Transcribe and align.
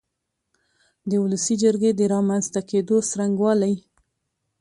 د 1.09 1.11
ولسي 1.23 1.55
جرګې 1.63 1.91
د 1.95 2.01
رامنځ 2.13 2.45
ته 2.53 2.61
کېدو 2.69 2.97
څرنګوالی 3.09 3.73